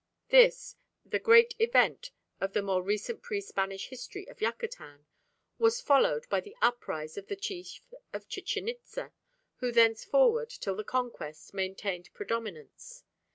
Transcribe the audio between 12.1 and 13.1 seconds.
predominance.